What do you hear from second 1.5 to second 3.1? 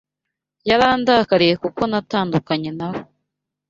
kuko natandukanye na we.